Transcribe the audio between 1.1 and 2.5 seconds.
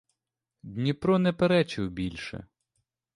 не перечив більше.